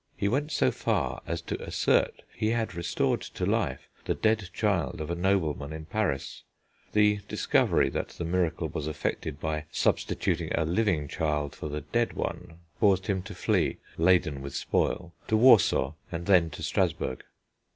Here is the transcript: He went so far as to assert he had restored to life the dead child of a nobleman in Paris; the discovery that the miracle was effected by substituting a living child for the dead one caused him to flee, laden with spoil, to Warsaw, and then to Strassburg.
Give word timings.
He 0.17 0.27
went 0.27 0.51
so 0.51 0.71
far 0.71 1.21
as 1.27 1.43
to 1.43 1.61
assert 1.61 2.23
he 2.35 2.47
had 2.49 2.73
restored 2.73 3.21
to 3.21 3.45
life 3.45 3.81
the 4.05 4.15
dead 4.15 4.49
child 4.51 4.99
of 4.99 5.11
a 5.11 5.15
nobleman 5.15 5.71
in 5.71 5.85
Paris; 5.85 6.41
the 6.93 7.19
discovery 7.27 7.87
that 7.91 8.07
the 8.09 8.23
miracle 8.25 8.67
was 8.67 8.87
effected 8.87 9.39
by 9.39 9.65
substituting 9.71 10.51
a 10.55 10.65
living 10.65 11.07
child 11.07 11.53
for 11.53 11.69
the 11.69 11.81
dead 11.81 12.13
one 12.13 12.57
caused 12.79 13.05
him 13.05 13.21
to 13.21 13.35
flee, 13.35 13.77
laden 13.95 14.41
with 14.41 14.55
spoil, 14.55 15.13
to 15.27 15.37
Warsaw, 15.37 15.93
and 16.11 16.25
then 16.25 16.49
to 16.49 16.63
Strassburg. 16.63 17.21